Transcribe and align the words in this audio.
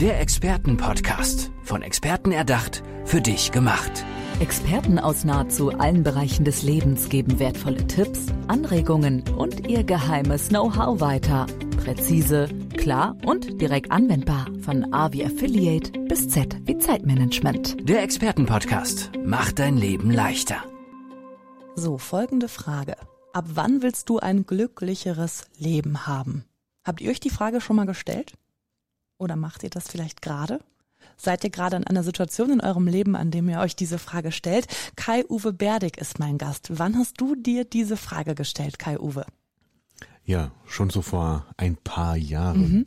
Der 0.00 0.20
Expertenpodcast. 0.20 1.50
Von 1.64 1.82
Experten 1.82 2.30
erdacht, 2.30 2.84
für 3.04 3.20
dich 3.20 3.50
gemacht. 3.50 4.04
Experten 4.38 5.00
aus 5.00 5.24
nahezu 5.24 5.70
allen 5.70 6.04
Bereichen 6.04 6.44
des 6.44 6.62
Lebens 6.62 7.08
geben 7.08 7.40
wertvolle 7.40 7.84
Tipps, 7.88 8.26
Anregungen 8.46 9.24
und 9.36 9.66
ihr 9.66 9.82
geheimes 9.82 10.50
Know-how 10.50 11.00
weiter. 11.00 11.46
Präzise, 11.82 12.48
klar 12.76 13.16
und 13.24 13.60
direkt 13.60 13.90
anwendbar. 13.90 14.46
Von 14.60 14.94
A 14.94 15.12
wie 15.12 15.24
Affiliate 15.24 15.90
bis 16.02 16.28
Z 16.28 16.56
wie 16.62 16.78
Zeitmanagement. 16.78 17.88
Der 17.88 18.00
Expertenpodcast 18.04 19.10
macht 19.24 19.58
dein 19.58 19.76
Leben 19.76 20.12
leichter. 20.12 20.62
So, 21.74 21.98
folgende 21.98 22.46
Frage. 22.46 22.94
Ab 23.32 23.46
wann 23.54 23.82
willst 23.82 24.08
du 24.08 24.20
ein 24.20 24.46
glücklicheres 24.46 25.48
Leben 25.58 26.06
haben? 26.06 26.44
Habt 26.84 27.00
ihr 27.00 27.10
euch 27.10 27.18
die 27.18 27.30
Frage 27.30 27.60
schon 27.60 27.74
mal 27.74 27.86
gestellt? 27.86 28.34
Oder 29.18 29.36
macht 29.36 29.62
ihr 29.64 29.70
das 29.70 29.88
vielleicht 29.88 30.22
gerade? 30.22 30.60
Seid 31.16 31.42
ihr 31.44 31.50
gerade 31.50 31.76
in 31.76 31.84
einer 31.84 32.04
Situation 32.04 32.50
in 32.50 32.60
eurem 32.60 32.86
Leben, 32.86 33.16
an 33.16 33.30
dem 33.30 33.48
ihr 33.48 33.58
euch 33.58 33.74
diese 33.74 33.98
Frage 33.98 34.30
stellt? 34.30 34.66
Kai-Uwe 34.96 35.52
Berdig 35.52 35.98
ist 35.98 36.18
mein 36.20 36.38
Gast. 36.38 36.78
Wann 36.78 36.96
hast 36.96 37.20
du 37.20 37.34
dir 37.34 37.64
diese 37.64 37.96
Frage 37.96 38.34
gestellt, 38.34 38.78
Kai-Uwe? 38.78 39.26
Ja, 40.24 40.52
schon 40.66 40.90
so 40.90 41.02
vor 41.02 41.46
ein 41.56 41.76
paar 41.76 42.16
Jahren. 42.16 42.60
Mhm. 42.60 42.86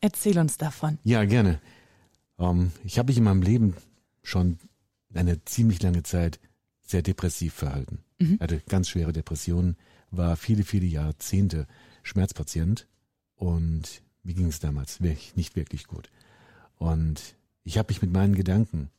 Erzähl 0.00 0.38
uns 0.38 0.56
davon. 0.56 0.98
Ja, 1.02 1.24
gerne. 1.24 1.60
Ähm, 2.38 2.72
ich 2.84 2.98
habe 2.98 3.08
mich 3.08 3.18
in 3.18 3.24
meinem 3.24 3.42
Leben 3.42 3.76
schon 4.22 4.58
eine 5.14 5.44
ziemlich 5.44 5.82
lange 5.82 6.02
Zeit 6.02 6.38
sehr 6.82 7.02
depressiv 7.02 7.54
verhalten. 7.54 8.04
Mhm. 8.18 8.38
Hatte 8.40 8.62
ganz 8.68 8.88
schwere 8.88 9.12
Depressionen, 9.12 9.76
war 10.10 10.36
viele, 10.36 10.62
viele 10.62 10.86
Jahrzehnte 10.86 11.66
Schmerzpatient 12.02 12.86
und 13.34 14.02
mir 14.22 14.34
ging 14.34 14.46
es 14.46 14.60
damals 14.60 15.00
nicht 15.00 15.56
wirklich 15.56 15.86
gut. 15.86 16.10
Und 16.76 17.36
ich 17.64 17.78
habe 17.78 17.90
mich 17.90 18.02
mit 18.02 18.12
meinen 18.12 18.34
Gedanken 18.34 18.90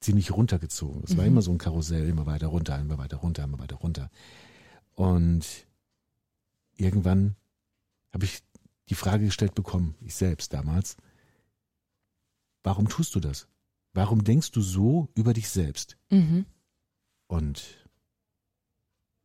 ziemlich 0.00 0.30
runtergezogen. 0.30 1.02
Es 1.04 1.12
mhm. 1.12 1.18
war 1.18 1.26
immer 1.26 1.42
so 1.42 1.50
ein 1.50 1.58
Karussell, 1.58 2.08
immer 2.08 2.26
weiter 2.26 2.48
runter, 2.48 2.78
immer 2.78 2.98
weiter 2.98 3.18
runter, 3.18 3.44
immer 3.44 3.58
weiter 3.58 3.76
runter. 3.76 4.10
Und 4.94 5.46
irgendwann 6.76 7.36
habe 8.12 8.24
ich 8.24 8.42
die 8.88 8.94
Frage 8.94 9.26
gestellt 9.26 9.54
bekommen, 9.54 9.94
ich 10.00 10.14
selbst 10.14 10.52
damals, 10.52 10.96
warum 12.62 12.88
tust 12.88 13.14
du 13.14 13.20
das? 13.20 13.46
Warum 13.92 14.24
denkst 14.24 14.52
du 14.52 14.62
so 14.62 15.08
über 15.14 15.32
dich 15.32 15.48
selbst? 15.48 15.96
Mhm. 16.10 16.46
Und 17.26 17.86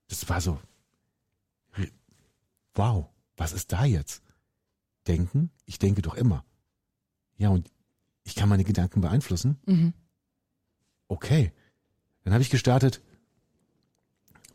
das 0.08 0.28
war 0.30 0.42
so, 0.42 0.60
wow, 2.74 3.08
was 3.38 3.54
ist 3.54 3.72
da 3.72 3.86
jetzt? 3.86 4.22
Denken? 5.08 5.52
Ich 5.66 5.80
denke 5.80 6.02
doch 6.02 6.16
immer. 6.16 6.46
Ja, 7.38 7.50
und 7.50 7.70
ich 8.24 8.36
kann 8.36 8.50
meine 8.50 8.64
Gedanken 8.64 9.02
beeinflussen? 9.02 9.58
Mhm. 9.66 9.94
Okay. 11.08 11.54
Dann 12.24 12.34
habe 12.34 12.42
ich 12.42 12.50
gestartet, 12.50 13.02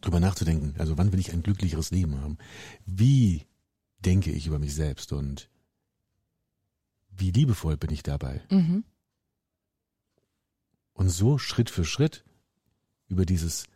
drüber 0.01 0.21
nachzudenken. 0.21 0.75
Also 0.79 0.99
wann 0.99 1.13
will 1.13 1.21
ich 1.21 1.33
ein 1.33 1.43
glücklicheres 1.43 1.91
Leben 1.91 2.21
haben? 2.21 2.39
Wie 2.85 3.47
denke 4.01 4.33
ich 4.33 4.47
über 4.47 4.59
mich 4.59 4.75
selbst 4.75 5.13
und 5.13 5.49
wie 7.11 7.31
liebevoll 7.31 7.77
bin 7.77 7.91
ich 7.91 8.03
dabei? 8.03 8.43
Mhm. 8.51 8.85
Und 10.95 11.11
so 11.11 11.39
Schritt 11.39 11.71
für 11.71 11.85
Schritt 11.85 12.25
über 13.09 13.25
dieses 13.25 13.67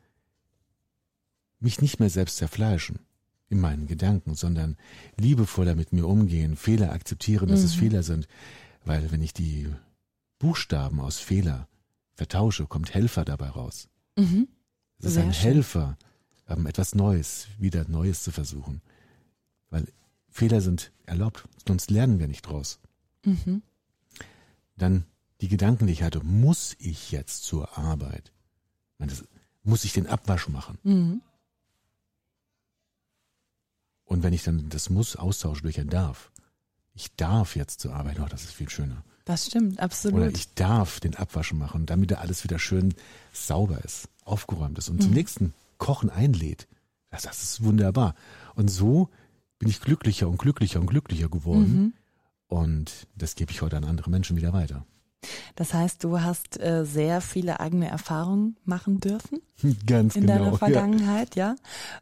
mich 1.61 1.80
nicht 1.80 2.00
mehr 2.00 2.11
selbst 2.11 2.36
zerfleischen 2.36 2.98
in 3.48 3.61
meinen 3.61 3.87
Gedanken, 3.87 4.34
sondern 4.34 4.77
liebevoller 5.17 5.75
mit 5.75 5.92
mir 5.92 6.06
umgehen, 6.06 6.56
Fehler 6.56 6.92
akzeptieren, 6.92 7.48
dass 7.48 7.61
mhm. 7.61 7.67
es 7.67 7.75
Fehler 7.75 8.03
sind. 8.03 8.27
Weil 8.84 9.11
wenn 9.12 9.23
ich 9.23 9.33
die 9.33 9.69
Buchstaben 10.39 11.01
aus 11.01 11.19
Fehler 11.19 11.69
vertausche, 12.14 12.67
kommt 12.67 12.95
Helfer 12.95 13.25
dabei 13.25 13.48
raus. 13.48 13.89
Mhm. 14.17 14.48
Es 14.98 15.06
ist 15.06 15.14
Sehr 15.14 15.25
ein 15.25 15.34
schön. 15.34 15.53
Helfer, 15.53 15.98
ähm, 16.48 16.67
etwas 16.67 16.95
Neues, 16.95 17.48
wieder 17.58 17.89
Neues 17.89 18.23
zu 18.23 18.30
versuchen. 18.30 18.83
Weil 19.70 19.86
Fehler 20.29 20.61
sind 20.61 20.92
erlaubt, 21.07 21.45
sonst 21.67 21.90
lernen 21.90 22.19
wir 22.19 22.29
nicht 22.29 22.42
draus. 22.42 22.80
Mhm. 23.24 23.63
Dann 24.77 25.05
die 25.40 25.48
Gedanken, 25.48 25.86
die 25.86 25.92
ich 25.92 26.02
hatte, 26.02 26.20
muss 26.24 26.77
ich 26.79 27.11
jetzt 27.11 27.45
zur 27.45 27.77
Arbeit? 27.77 28.33
Ich 28.92 29.01
meine, 29.01 29.13
das, 29.13 29.24
muss 29.63 29.85
ich 29.85 29.92
den 29.92 30.07
Abwasch 30.07 30.48
machen? 30.48 30.79
Mhm. 30.83 31.23
Und 34.05 34.23
wenn 34.23 34.33
ich 34.33 34.42
dann 34.42 34.69
das 34.69 34.91
muss 34.91 35.17
austausche 35.17 35.63
durch 35.63 35.81
ein 35.81 35.89
darf, 35.89 36.31
ich 36.95 37.15
darf 37.17 37.57
jetzt 37.57 37.81
zur 37.81 37.95
Arbeit, 37.95 38.20
oh, 38.20 38.27
das 38.29 38.45
ist 38.45 38.53
viel 38.53 38.69
schöner. 38.69 39.03
Das 39.25 39.47
stimmt, 39.47 39.81
absolut. 39.81 40.20
Oder 40.20 40.31
ich 40.31 40.53
darf 40.55 41.01
den 41.01 41.17
Abwaschen 41.17 41.59
machen, 41.59 41.87
damit 41.87 42.11
da 42.11 42.17
alles 42.17 42.45
wieder 42.45 42.59
schön 42.59 42.95
sauber 43.33 43.83
ist, 43.83 44.09
aufgeräumt 44.25 44.79
ist 44.79 44.91
und 44.91 44.97
mhm. 44.97 45.01
zum 45.01 45.11
nächsten 45.13 45.55
Kochen 45.79 46.11
einlädt. 46.11 46.69
Das, 47.11 47.23
das, 47.23 47.43
ist 47.43 47.64
wunderbar. 47.64 48.14
Und 48.55 48.69
so 48.69 49.09
bin 49.59 49.69
ich 49.69 49.81
glücklicher 49.81 50.29
und 50.29 50.39
glücklicher 50.39 50.81
und 50.81 50.87
glücklicher 50.87 51.29
geworden. 51.29 51.77
Mhm. 51.77 51.93
Und 52.48 53.07
das 53.17 53.35
gebe 53.35 53.51
ich 53.51 53.63
heute 53.63 53.77
an 53.77 53.85
andere 53.85 54.11
Menschen 54.11 54.37
wieder 54.37 54.53
weiter. 54.53 54.85
Das 55.57 55.74
heißt, 55.74 56.02
du 56.05 56.20
hast 56.20 56.61
äh, 56.61 56.85
sehr 56.85 57.20
viele 57.20 57.61
eigene 57.61 57.89
Erfahrungen 57.89 58.57
machen 58.64 59.01
dürfen. 59.01 59.40
Ganz 59.86 60.17
in 60.17 60.23
genau. 60.23 60.35
In 60.35 60.45
deiner 60.45 60.58
Vergangenheit, 60.58 61.36
ja. 61.36 61.57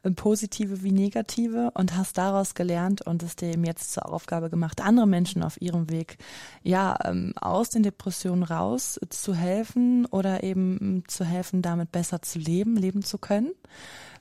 ja. 0.04 0.10
Positive 0.12 0.82
wie 0.82 0.92
negative 0.92 1.70
und 1.74 1.96
hast 1.96 2.18
daraus 2.18 2.54
gelernt 2.54 3.02
und 3.02 3.22
es 3.22 3.36
dir 3.36 3.52
eben 3.52 3.64
jetzt 3.64 3.92
zur 3.92 4.10
Aufgabe 4.12 4.50
gemacht, 4.50 4.80
andere 4.80 5.06
Menschen 5.06 5.42
auf 5.42 5.60
ihrem 5.60 5.90
Weg, 5.90 6.18
ja, 6.62 6.98
ähm, 7.04 7.32
aus 7.40 7.70
den 7.70 7.82
Depressionen 7.82 8.42
raus 8.42 8.98
zu 9.10 9.34
helfen 9.34 10.06
oder 10.06 10.42
eben 10.42 10.78
ähm, 10.80 11.04
zu 11.08 11.24
helfen, 11.24 11.62
damit 11.62 11.92
besser 11.92 12.22
zu 12.22 12.38
leben, 12.38 12.76
leben 12.76 13.02
zu 13.02 13.18
können. 13.18 13.52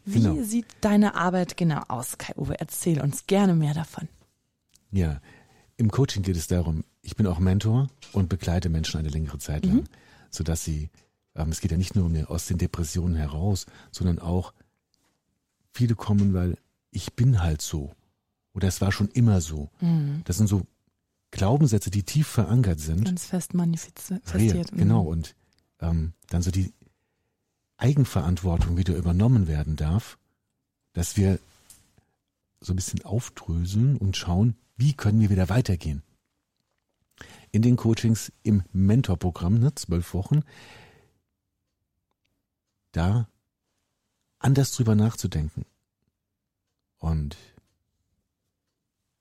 Wie 0.06 0.22
genau. 0.22 0.42
sieht 0.44 0.66
deine 0.82 1.16
Arbeit 1.16 1.58
genau 1.58 1.82
aus, 1.88 2.18
Kai-Uwe? 2.18 2.60
Erzähl 2.60 3.02
uns 3.02 3.28
gerne 3.28 3.54
mehr 3.54 3.74
davon. 3.74 4.08
Ja, 4.92 5.22
im 5.78 5.92
Coaching 5.92 6.24
geht 6.24 6.36
es 6.36 6.48
darum, 6.48 6.84
ich 7.02 7.16
bin 7.16 7.28
auch 7.28 7.40
Mentor 7.40 7.90
und 8.14 8.30
begleite 8.30 8.70
Menschen 8.70 9.00
eine 9.00 9.10
längere 9.10 9.40
Zeit 9.40 9.66
lang, 9.66 9.78
mhm. 9.78 9.84
sodass 10.30 10.64
sie, 10.64 10.90
ähm, 11.36 11.50
es 11.50 11.62
geht 11.62 11.72
ja 11.72 11.78
nicht 11.78 11.96
nur 11.96 12.06
um 12.06 12.26
aus 12.26 12.46
den 12.46 12.58
Depressionen 12.58 13.16
heraus, 13.16 13.66
sondern 13.92 14.20
auch 14.20 14.54
viele 15.72 15.96
kommen, 15.96 16.34
weil 16.34 16.58
ich 16.92 17.14
bin 17.14 17.42
halt 17.42 17.62
so 17.62 17.92
oder 18.54 18.68
es 18.68 18.82
war 18.82 18.92
schon 18.92 19.08
immer 19.10 19.42
so. 19.42 19.70
Mhm. 19.80 20.22
Das 20.26 20.38
sind 20.38 20.48
so 20.48 20.64
Glaubenssätze, 21.32 21.90
die 21.90 22.04
tief 22.04 22.28
verankert 22.28 22.80
sind. 22.80 23.06
Ganz 23.06 23.26
fest 23.26 23.54
manifestiert. 23.54 24.74
Mhm. 24.74 24.78
Genau, 24.78 25.04
und 25.04 25.36
ähm, 25.80 26.14
dann 26.28 26.42
so 26.42 26.52
die 26.52 26.74
Eigenverantwortung 27.78 28.78
wieder 28.78 28.96
übernommen 28.96 29.48
werden 29.48 29.76
darf, 29.76 30.18
dass 30.94 31.18
wir 31.18 31.40
so 32.60 32.74
ein 32.74 32.76
bisschen 32.76 33.04
aufdröseln 33.06 33.98
und 33.98 34.18
schauen, 34.18 34.56
wie 34.76 34.94
können 34.94 35.20
wir 35.20 35.30
wieder 35.30 35.50
weitergehen 35.50 36.04
in 37.52 37.62
den 37.62 37.76
Coachings 37.76 38.32
im 38.44 38.64
Mentorprogramm, 38.72 39.60
ne, 39.60 39.74
zwölf 39.76 40.14
Wochen, 40.14 40.42
da 42.92 43.28
anders 44.40 44.72
drüber 44.72 44.96
nachzudenken. 44.96 45.66
Und 46.98 47.38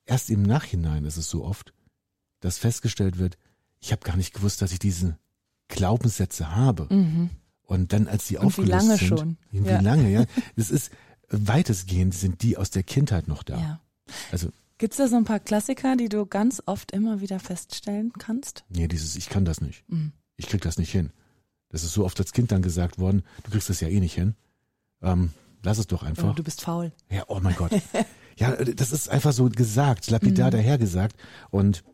erst 0.04 0.30
im 0.30 0.42
Nachhinein 0.42 1.04
ist 1.04 1.16
es 1.16 1.30
so 1.30 1.44
oft, 1.44 1.72
dass 2.40 2.58
festgestellt 2.58 3.18
wird, 3.18 3.38
ich 3.80 3.92
habe 3.92 4.02
gar 4.02 4.16
nicht 4.16 4.34
gewusst, 4.34 4.62
dass 4.62 4.72
ich 4.72 4.78
diese 4.78 5.18
Glaubenssätze 5.68 6.54
habe. 6.54 6.86
Mhm. 6.90 7.30
Und 7.62 7.92
dann, 7.92 8.08
als 8.08 8.26
sie 8.26 8.36
Und 8.36 8.46
aufgelöst 8.46 8.68
wie 8.68 8.72
lange 8.72 8.96
sind, 8.96 9.08
schon? 9.08 9.36
Wie 9.50 9.60
ja. 9.60 9.80
lange, 9.80 10.10
ja. 10.10 10.24
Das 10.56 10.70
ist 10.70 10.90
weitestgehend 11.28 12.14
sind 12.14 12.42
die 12.42 12.56
aus 12.56 12.70
der 12.70 12.82
Kindheit 12.82 13.28
noch 13.28 13.42
da. 13.42 13.58
Ja. 13.58 13.80
Also 14.32 14.50
Gibt 14.80 14.94
es 14.94 14.96
da 14.96 15.08
so 15.08 15.16
ein 15.16 15.24
paar 15.24 15.40
Klassiker, 15.40 15.94
die 15.94 16.08
du 16.08 16.24
ganz 16.24 16.62
oft 16.64 16.90
immer 16.92 17.20
wieder 17.20 17.38
feststellen 17.38 18.14
kannst? 18.14 18.64
Nee, 18.70 18.88
dieses 18.88 19.14
Ich 19.14 19.28
kann 19.28 19.44
das 19.44 19.60
nicht. 19.60 19.84
Mhm. 19.88 20.12
Ich 20.36 20.46
krieg 20.46 20.62
das 20.62 20.78
nicht 20.78 20.90
hin. 20.90 21.12
Das 21.68 21.84
ist 21.84 21.92
so 21.92 22.02
oft 22.02 22.18
als 22.18 22.32
Kind 22.32 22.50
dann 22.50 22.62
gesagt 22.62 22.98
worden, 22.98 23.22
du 23.44 23.50
kriegst 23.50 23.68
das 23.68 23.80
ja 23.80 23.88
eh 23.88 24.00
nicht 24.00 24.14
hin. 24.14 24.36
Ähm, 25.02 25.34
lass 25.62 25.76
es 25.76 25.86
doch 25.86 26.02
einfach. 26.02 26.30
Oh, 26.30 26.32
du 26.32 26.42
bist 26.42 26.62
faul. 26.62 26.92
Ja, 27.10 27.24
oh 27.28 27.40
mein 27.42 27.56
Gott. 27.56 27.72
ja, 28.36 28.52
das 28.56 28.90
ist 28.92 29.10
einfach 29.10 29.34
so 29.34 29.50
gesagt, 29.50 30.10
lapidar 30.10 30.46
mhm. 30.46 30.52
dahergesagt. 30.52 31.14
Und 31.50 31.84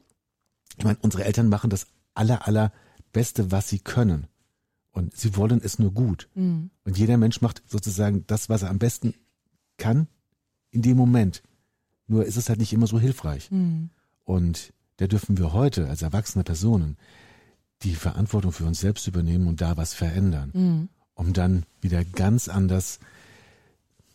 ich 0.79 0.85
meine, 0.85 0.99
unsere 1.03 1.25
Eltern 1.25 1.49
machen 1.49 1.71
das 1.71 1.89
aller, 2.15 2.47
aller 2.47 2.71
Beste, 3.13 3.51
was 3.51 3.69
sie 3.69 3.81
können. 3.81 4.29
Und 4.93 5.17
sie 5.17 5.37
wollen 5.37 5.61
es 5.61 5.81
nur 5.81 5.93
gut. 5.93 6.29
Mhm. 6.37 6.71
Und 6.85 6.97
jeder 6.97 7.17
Mensch 7.17 7.41
macht 7.41 7.65
sozusagen 7.67 8.25
das, 8.29 8.49
was 8.49 8.63
er 8.63 8.71
am 8.71 8.79
besten 8.79 9.15
kann, 9.77 10.07
in 10.71 10.83
dem 10.83 10.97
Moment. 10.97 11.43
Nur 12.07 12.25
ist 12.25 12.37
es 12.37 12.49
halt 12.49 12.59
nicht 12.59 12.73
immer 12.73 12.87
so 12.87 12.99
hilfreich. 12.99 13.51
Mhm. 13.51 13.91
Und 14.25 14.73
da 14.97 15.07
dürfen 15.07 15.39
wir 15.39 15.53
heute 15.53 15.89
als 15.89 16.03
erwachsene 16.03 16.45
Personen 16.45 16.97
die 17.83 17.95
Verantwortung 17.95 18.53
für 18.53 18.65
uns 18.65 18.81
selbst 18.81 19.07
übernehmen 19.07 19.47
und 19.47 19.61
da 19.61 19.77
was 19.77 19.93
verändern, 19.95 20.51
mhm. 20.55 20.89
um 21.15 21.33
dann 21.33 21.65
wieder 21.81 22.05
ganz 22.05 22.49
anders 22.49 23.01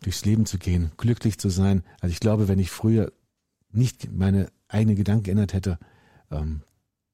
durchs 0.01 0.25
Leben 0.25 0.45
zu 0.45 0.57
gehen, 0.57 0.91
glücklich 0.97 1.37
zu 1.37 1.49
sein. 1.49 1.83
Also 1.99 2.11
ich 2.11 2.19
glaube, 2.19 2.47
wenn 2.47 2.59
ich 2.59 2.71
früher 2.71 3.11
nicht 3.71 4.11
meine 4.11 4.49
eigenen 4.67 4.95
Gedanken 4.95 5.23
geändert 5.23 5.53
hätte, 5.53 5.77
ähm, 6.31 6.61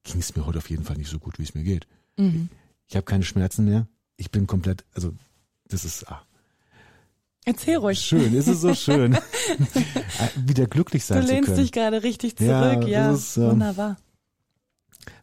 ging 0.03 0.21
es 0.21 0.35
mir 0.35 0.45
heute 0.45 0.59
auf 0.59 0.69
jeden 0.69 0.85
Fall 0.85 0.97
nicht 0.97 1.09
so 1.09 1.19
gut, 1.19 1.38
wie 1.38 1.44
es 1.44 1.53
mir 1.53 1.63
geht. 1.63 1.88
Mhm. 2.18 2.50
Ich, 2.85 2.91
ich 2.91 2.95
habe 2.95 3.06
keine 3.06 3.23
Schmerzen 3.23 3.65
mehr. 3.65 3.88
Ich 4.15 4.31
bin 4.31 4.47
komplett, 4.47 4.85
also 4.94 5.13
das 5.68 5.83
ist 5.83 6.09
ah, 6.09 6.25
Erzähl 7.47 7.77
ruhig. 7.77 7.99
Schön, 7.99 8.33
ist 8.33 8.47
es 8.47 8.59
so 8.59 8.73
schön. 8.73 9.17
Wieder 10.35 10.67
glücklich 10.67 11.05
sein 11.05 11.21
zu 11.21 11.27
können. 11.29 11.45
Du 11.45 11.47
lehnst 11.51 11.63
dich 11.63 11.71
gerade 11.71 12.03
richtig 12.03 12.35
zurück, 12.35 12.49
ja. 12.49 12.88
ja 12.88 13.11
ist, 13.13 13.38
ähm, 13.38 13.51
wunderbar. 13.51 13.95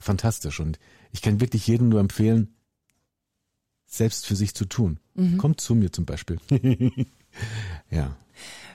Fantastisch. 0.00 0.58
Und 0.58 0.78
ich 1.12 1.20
kann 1.20 1.42
wirklich 1.42 1.66
jedem 1.66 1.90
nur 1.90 2.00
empfehlen, 2.00 2.56
selbst 3.84 4.24
für 4.24 4.36
sich 4.36 4.54
zu 4.54 4.64
tun. 4.64 5.00
Mhm. 5.12 5.36
Kommt 5.36 5.60
zu 5.60 5.74
mir 5.74 5.92
zum 5.92 6.06
Beispiel. 6.06 6.38
ja. 7.90 8.16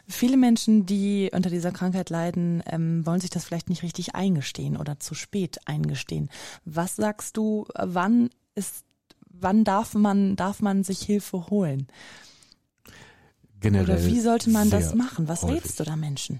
Viele 0.07 0.37
Menschen, 0.37 0.85
die 0.85 1.31
unter 1.33 1.49
dieser 1.49 1.71
Krankheit 1.71 2.11
leiden, 2.11 2.61
ähm, 2.67 3.03
wollen 3.03 3.19
sich 3.19 3.31
das 3.31 3.45
vielleicht 3.45 3.69
nicht 3.69 3.81
richtig 3.81 4.13
eingestehen 4.13 4.77
oder 4.77 4.99
zu 4.99 5.15
spät 5.15 5.57
eingestehen. 5.65 6.29
Was 6.65 6.97
sagst 6.97 7.35
du, 7.35 7.65
wann 7.73 8.29
ist, 8.53 8.85
wann 9.27 9.63
darf 9.63 9.95
man, 9.95 10.35
darf 10.35 10.61
man 10.61 10.83
sich 10.83 11.01
Hilfe 11.01 11.47
holen? 11.49 11.87
Generell. 13.59 13.97
Oder 13.97 14.05
wie 14.05 14.19
sollte 14.19 14.49
man 14.49 14.69
das 14.69 14.95
machen? 14.95 15.27
Was 15.27 15.43
häufig. 15.43 15.63
rätst 15.63 15.79
du 15.79 15.83
da 15.83 15.95
Menschen? 15.95 16.39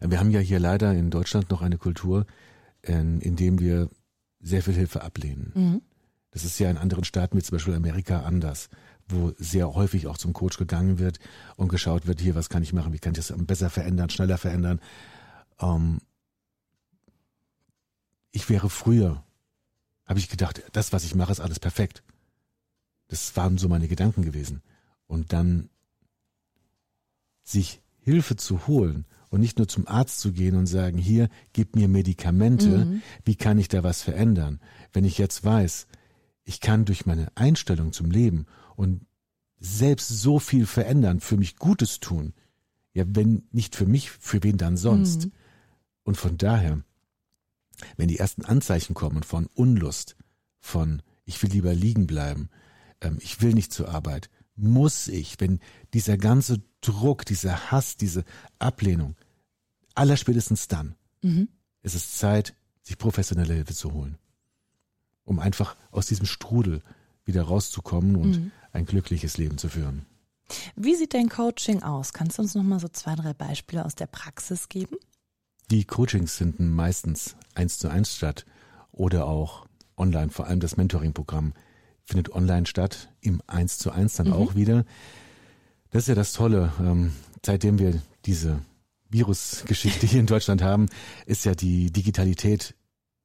Wir 0.00 0.18
haben 0.18 0.30
ja 0.30 0.40
hier 0.40 0.58
leider 0.58 0.92
in 0.92 1.10
Deutschland 1.10 1.50
noch 1.50 1.62
eine 1.62 1.78
Kultur, 1.78 2.26
in, 2.82 3.20
in 3.20 3.36
dem 3.36 3.58
wir 3.58 3.88
sehr 4.40 4.62
viel 4.62 4.74
Hilfe 4.74 5.02
ablehnen. 5.02 5.52
Mhm. 5.54 5.82
Das 6.30 6.44
ist 6.44 6.58
ja 6.58 6.70
in 6.70 6.76
anderen 6.76 7.04
Staaten 7.04 7.36
wie 7.36 7.42
zum 7.42 7.56
Beispiel 7.56 7.74
Amerika 7.74 8.22
anders, 8.22 8.68
wo 9.08 9.32
sehr 9.38 9.74
häufig 9.74 10.06
auch 10.06 10.18
zum 10.18 10.32
Coach 10.32 10.56
gegangen 10.58 10.98
wird 10.98 11.18
und 11.56 11.68
geschaut 11.68 12.06
wird, 12.06 12.20
hier, 12.20 12.34
was 12.34 12.48
kann 12.48 12.62
ich 12.62 12.72
machen, 12.72 12.92
wie 12.92 12.98
kann 12.98 13.12
ich 13.12 13.26
das 13.26 13.34
besser 13.36 13.70
verändern, 13.70 14.10
schneller 14.10 14.38
verändern. 14.38 14.80
Ähm, 15.60 15.98
ich 18.30 18.48
wäre 18.48 18.70
früher, 18.70 19.24
habe 20.06 20.18
ich 20.18 20.28
gedacht, 20.28 20.62
das, 20.72 20.92
was 20.92 21.04
ich 21.04 21.14
mache, 21.14 21.32
ist 21.32 21.40
alles 21.40 21.58
perfekt. 21.58 22.02
Das 23.08 23.36
waren 23.36 23.58
so 23.58 23.68
meine 23.68 23.88
Gedanken 23.88 24.22
gewesen. 24.22 24.62
Und 25.06 25.32
dann 25.32 25.68
sich 27.50 27.82
Hilfe 28.00 28.36
zu 28.36 28.66
holen 28.66 29.06
und 29.30 29.40
nicht 29.40 29.58
nur 29.58 29.68
zum 29.68 29.86
Arzt 29.86 30.20
zu 30.20 30.32
gehen 30.32 30.56
und 30.56 30.66
sagen, 30.66 30.98
hier, 30.98 31.28
gib 31.52 31.76
mir 31.76 31.88
Medikamente, 31.88 32.84
mhm. 32.84 33.02
wie 33.24 33.36
kann 33.36 33.58
ich 33.58 33.68
da 33.68 33.82
was 33.82 34.02
verändern? 34.02 34.60
Wenn 34.92 35.04
ich 35.04 35.18
jetzt 35.18 35.44
weiß, 35.44 35.86
ich 36.44 36.60
kann 36.60 36.84
durch 36.84 37.06
meine 37.06 37.28
Einstellung 37.36 37.92
zum 37.92 38.10
Leben 38.10 38.46
und 38.76 39.06
selbst 39.60 40.08
so 40.08 40.38
viel 40.38 40.66
verändern, 40.66 41.20
für 41.20 41.36
mich 41.36 41.56
Gutes 41.56 42.00
tun, 42.00 42.34
ja, 42.92 43.04
wenn 43.06 43.44
nicht 43.52 43.76
für 43.76 43.86
mich, 43.86 44.10
für 44.10 44.42
wen 44.42 44.56
dann 44.56 44.76
sonst? 44.76 45.26
Mhm. 45.26 45.32
Und 46.02 46.16
von 46.16 46.36
daher, 46.38 46.82
wenn 47.96 48.08
die 48.08 48.18
ersten 48.18 48.44
Anzeichen 48.44 48.94
kommen 48.94 49.22
von 49.22 49.46
Unlust, 49.54 50.16
von 50.58 51.02
ich 51.24 51.40
will 51.42 51.50
lieber 51.50 51.72
liegen 51.72 52.06
bleiben, 52.06 52.48
ähm, 53.00 53.18
ich 53.20 53.42
will 53.42 53.54
nicht 53.54 53.72
zur 53.72 53.88
Arbeit, 53.88 54.28
muss 54.60 55.08
ich, 55.08 55.40
wenn 55.40 55.60
dieser 55.94 56.16
ganze 56.16 56.62
Druck, 56.80 57.24
dieser 57.24 57.70
Hass, 57.70 57.96
diese 57.96 58.24
Ablehnung, 58.58 59.16
allerspätestens 59.94 60.68
dann 60.68 60.94
mhm. 61.22 61.48
ist 61.82 61.94
es 61.94 62.16
Zeit, 62.18 62.54
sich 62.82 62.98
professionelle 62.98 63.54
Hilfe 63.54 63.74
zu 63.74 63.92
holen, 63.92 64.18
um 65.24 65.38
einfach 65.38 65.76
aus 65.90 66.06
diesem 66.06 66.26
Strudel 66.26 66.82
wieder 67.24 67.42
rauszukommen 67.42 68.16
und 68.16 68.30
mhm. 68.30 68.52
ein 68.72 68.86
glückliches 68.86 69.36
Leben 69.36 69.58
zu 69.58 69.68
führen. 69.68 70.06
Wie 70.74 70.96
sieht 70.96 71.14
dein 71.14 71.28
Coaching 71.28 71.82
aus? 71.82 72.12
Kannst 72.12 72.38
du 72.38 72.42
uns 72.42 72.54
noch 72.54 72.62
mal 72.62 72.80
so 72.80 72.88
zwei, 72.88 73.14
drei 73.14 73.32
Beispiele 73.34 73.84
aus 73.84 73.94
der 73.94 74.06
Praxis 74.06 74.68
geben? 74.68 74.96
Die 75.70 75.84
Coachings 75.84 76.34
finden 76.34 76.70
meistens 76.70 77.36
eins 77.54 77.78
zu 77.78 77.88
eins 77.88 78.16
statt 78.16 78.44
oder 78.90 79.26
auch 79.26 79.66
online, 79.96 80.30
vor 80.30 80.46
allem 80.46 80.58
das 80.58 80.76
Mentoring-Programm 80.76 81.52
findet 82.04 82.32
online 82.32 82.66
statt, 82.66 83.08
im 83.20 83.42
eins 83.46 83.78
zu 83.78 83.90
eins 83.90 84.14
dann 84.14 84.28
mhm. 84.28 84.32
auch 84.34 84.54
wieder. 84.54 84.84
Das 85.90 86.04
ist 86.04 86.08
ja 86.08 86.14
das 86.14 86.32
Tolle. 86.32 86.72
Ähm, 86.80 87.12
seitdem 87.44 87.78
wir 87.78 88.00
diese 88.24 88.60
Virusgeschichte 89.08 90.06
hier 90.06 90.20
in 90.20 90.26
Deutschland 90.26 90.62
haben, 90.62 90.88
ist 91.26 91.44
ja 91.44 91.54
die 91.54 91.90
Digitalität 91.90 92.74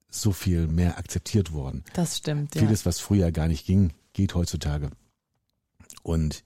so 0.09 0.31
viel 0.31 0.67
mehr 0.67 0.97
akzeptiert 0.97 1.51
worden. 1.51 1.83
Das 1.93 2.17
stimmt. 2.17 2.55
Ja. 2.55 2.61
Vieles, 2.61 2.85
was 2.85 2.99
früher 2.99 3.31
gar 3.31 3.47
nicht 3.47 3.65
ging, 3.65 3.93
geht 4.13 4.33
heutzutage. 4.33 4.89
Und 6.03 6.43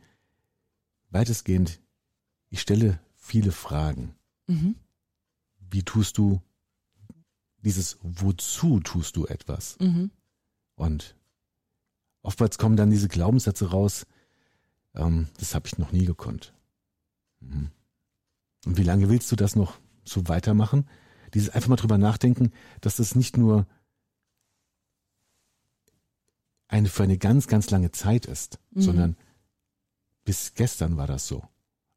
weitestgehend, 1.11 1.79
ich 2.49 2.61
stelle 2.61 2.99
viele 3.15 3.51
Fragen. 3.51 4.15
Mhm. 4.47 4.75
Wie 5.69 5.83
tust 5.83 6.17
du 6.17 6.41
dieses, 7.61 7.97
wozu 8.01 8.79
tust 8.79 9.15
du 9.15 9.27
etwas? 9.27 9.77
Mhm. 9.79 10.11
Und 10.75 11.15
oftmals 12.21 12.57
kommen 12.57 12.77
dann 12.77 12.91
diese 12.91 13.07
Glaubenssätze 13.07 13.71
raus, 13.71 14.05
ähm, 14.95 15.27
das 15.39 15.55
habe 15.55 15.67
ich 15.67 15.77
noch 15.77 15.91
nie 15.91 16.05
gekonnt. 16.05 16.53
Mhm. 17.39 17.71
Und 18.65 18.77
wie 18.77 18.83
lange 18.83 19.09
willst 19.09 19.31
du 19.31 19.35
das 19.35 19.55
noch 19.55 19.77
so 20.03 20.27
weitermachen? 20.27 20.87
Dieses 21.33 21.49
einfach 21.49 21.69
mal 21.69 21.75
drüber 21.75 21.97
nachdenken, 21.97 22.51
dass 22.81 22.97
das 22.97 23.15
nicht 23.15 23.37
nur 23.37 23.67
eine 26.67 26.89
für 26.89 27.03
eine 27.03 27.17
ganz, 27.17 27.47
ganz 27.47 27.69
lange 27.71 27.91
Zeit 27.91 28.25
ist, 28.25 28.59
mhm. 28.71 28.81
sondern 28.81 29.17
bis 30.23 30.53
gestern 30.53 30.97
war 30.97 31.07
das 31.07 31.27
so. 31.27 31.43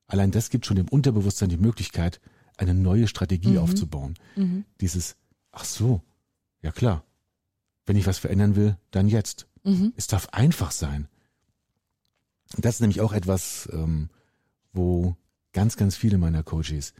Allein 0.06 0.30
das 0.30 0.50
gibt 0.50 0.66
schon 0.66 0.76
dem 0.76 0.88
Unterbewusstsein 0.88 1.48
die 1.48 1.56
Möglichkeit, 1.56 2.20
eine 2.56 2.74
neue 2.74 3.08
Strategie 3.08 3.52
mhm. 3.52 3.58
aufzubauen. 3.58 4.14
Mhm. 4.36 4.64
Dieses, 4.80 5.16
ach 5.50 5.64
so, 5.64 6.02
ja 6.60 6.72
klar, 6.72 7.04
wenn 7.86 7.96
ich 7.96 8.06
was 8.06 8.18
verändern 8.18 8.56
will, 8.56 8.76
dann 8.90 9.08
jetzt. 9.08 9.46
Mhm. 9.64 9.92
Es 9.96 10.06
darf 10.06 10.28
einfach 10.30 10.70
sein. 10.70 11.08
Das 12.58 12.76
ist 12.76 12.80
nämlich 12.80 13.00
auch 13.00 13.12
etwas, 13.12 13.68
ähm, 13.72 14.10
wo 14.72 15.16
ganz, 15.52 15.76
ganz 15.76 15.96
viele 15.96 16.18
meiner 16.18 16.42
Coaches 16.42 16.94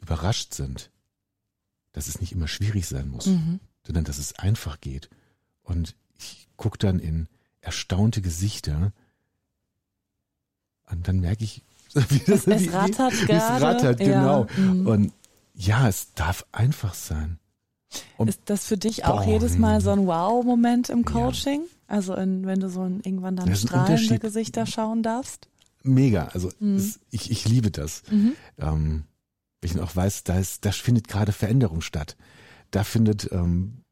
überrascht 0.00 0.54
sind, 0.54 0.90
dass 1.92 2.08
es 2.08 2.20
nicht 2.20 2.32
immer 2.32 2.48
schwierig 2.48 2.86
sein 2.86 3.08
muss, 3.08 3.26
mhm. 3.26 3.60
sondern 3.84 4.04
dass 4.04 4.18
es 4.18 4.38
einfach 4.38 4.80
geht. 4.80 5.10
Und 5.62 5.94
ich 6.18 6.48
gucke 6.56 6.78
dann 6.78 6.98
in 6.98 7.28
erstaunte 7.60 8.22
Gesichter 8.22 8.92
und 10.90 11.06
dann 11.08 11.20
merke 11.20 11.44
ich, 11.44 11.62
wie 11.94 12.18
das, 12.20 12.46
es, 12.46 12.66
es 12.66 12.72
rattert 12.72 13.12
wie, 13.20 13.26
gerade. 13.26 13.56
Es 13.56 13.62
rattert, 13.62 13.98
genau. 13.98 14.46
Ja. 14.46 14.60
Mhm. 14.60 14.86
Und 14.86 15.12
ja, 15.54 15.88
es 15.88 16.14
darf 16.14 16.46
einfach 16.52 16.94
sein. 16.94 17.38
Und 18.16 18.28
ist 18.28 18.40
das 18.46 18.66
für 18.66 18.78
dich 18.78 19.04
auch 19.04 19.22
boah, 19.22 19.30
jedes 19.30 19.58
Mal 19.58 19.80
so 19.80 19.90
ein 19.90 20.06
Wow-Moment 20.06 20.88
im 20.88 21.04
Coaching? 21.04 21.60
Ja. 21.60 21.66
Also 21.92 22.14
in, 22.14 22.46
wenn 22.46 22.60
du 22.60 22.68
so 22.68 22.82
ein, 22.82 23.00
irgendwann 23.04 23.36
dann 23.36 23.54
strahlende 23.54 24.18
Gesichter 24.18 24.66
schauen 24.66 25.02
darfst? 25.02 25.48
Mega, 25.82 26.28
also 26.28 26.50
mhm. 26.58 26.76
es, 26.76 27.00
ich, 27.10 27.30
ich 27.30 27.46
liebe 27.46 27.70
das. 27.70 28.02
Mhm. 28.10 28.32
Ähm, 28.58 29.04
ich 29.60 29.78
auch 29.78 29.94
weiß, 29.94 30.24
da, 30.24 30.38
ist, 30.38 30.64
da 30.64 30.72
findet 30.72 31.06
gerade 31.06 31.32
Veränderung 31.32 31.82
statt. 31.82 32.16
Da 32.70 32.82
findet 32.84 33.30
ähm, 33.32 33.82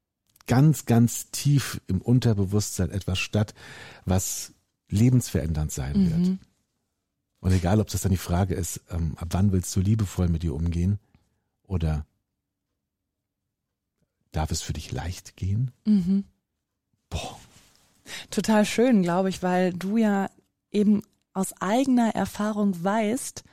ganz, 0.47 0.87
ganz 0.87 1.31
tief 1.31 1.81
im 1.89 2.01
Unterbewusstsein 2.01 2.91
etwas 2.91 3.19
statt, 3.19 3.55
was 4.07 4.55
lebensverändernd 4.89 5.71
sein 5.71 6.05
mhm. 6.05 6.11
wird. 6.11 6.39
Und 7.41 7.53
egal, 7.53 7.81
ob 7.81 7.89
das 7.89 8.01
dann 8.01 8.13
die 8.13 8.17
Frage 8.17 8.55
ist, 8.55 8.81
ähm, 8.91 9.13
ab 9.17 9.29
wann 9.33 9.53
willst 9.53 9.75
du 9.77 9.81
liebevoll 9.81 10.29
mit 10.29 10.43
dir 10.43 10.55
umgehen 10.55 10.99
oder 11.65 12.07
Darf 14.33 14.51
es 14.51 14.63
für 14.63 14.73
dich 14.73 14.93
leicht 14.93 15.37
gehen? 15.37 15.73
Mhm. 15.85 16.25
Boah. 17.09 17.39
Total 18.31 18.65
schön, 18.65 19.03
glaube 19.03 19.29
ich, 19.29 19.43
weil 19.43 19.73
du 19.73 19.97
ja 19.97 20.29
eben 20.71 21.03
aus 21.33 21.53
eigener 21.61 22.15
Erfahrung 22.15 22.83
weißt, 22.83 23.45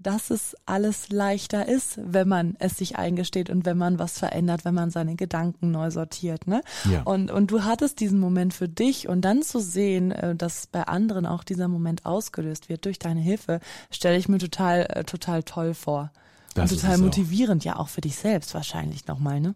dass 0.00 0.30
es 0.30 0.56
alles 0.64 1.10
leichter 1.10 1.68
ist, 1.68 2.00
wenn 2.02 2.26
man 2.26 2.56
es 2.58 2.78
sich 2.78 2.96
eingesteht 2.96 3.50
und 3.50 3.66
wenn 3.66 3.76
man 3.76 3.98
was 3.98 4.18
verändert, 4.18 4.64
wenn 4.64 4.74
man 4.74 4.90
seine 4.90 5.14
Gedanken 5.14 5.70
neu 5.70 5.90
sortiert, 5.90 6.46
ne? 6.46 6.62
Ja. 6.90 7.02
Und, 7.02 7.30
und 7.30 7.50
du 7.50 7.64
hattest 7.64 8.00
diesen 8.00 8.18
Moment 8.18 8.54
für 8.54 8.68
dich 8.68 9.08
und 9.08 9.20
dann 9.20 9.42
zu 9.42 9.60
sehen, 9.60 10.10
äh, 10.10 10.34
dass 10.34 10.66
bei 10.66 10.84
anderen 10.84 11.26
auch 11.26 11.44
dieser 11.44 11.68
Moment 11.68 12.06
ausgelöst 12.06 12.70
wird 12.70 12.86
durch 12.86 12.98
deine 12.98 13.20
Hilfe, 13.20 13.60
stelle 13.90 14.16
ich 14.16 14.28
mir 14.28 14.38
total, 14.38 14.86
äh, 14.88 15.04
total 15.04 15.42
toll 15.42 15.74
vor. 15.74 16.12
Das 16.54 16.72
und 16.72 16.80
total 16.80 16.98
motivierend, 16.98 17.62
auch. 17.62 17.66
ja 17.66 17.76
auch 17.76 17.88
für 17.88 18.00
dich 18.00 18.16
selbst 18.16 18.54
wahrscheinlich 18.54 19.06
nochmal, 19.06 19.40
ne? 19.40 19.54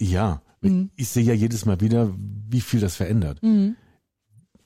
Ja, 0.00 0.42
mhm. 0.62 0.90
ich 0.96 1.08
sehe 1.08 1.22
ja 1.22 1.34
jedes 1.34 1.66
Mal 1.66 1.80
wieder, 1.80 2.12
wie 2.16 2.62
viel 2.62 2.80
das 2.80 2.96
verändert. 2.96 3.42
Mhm. 3.42 3.76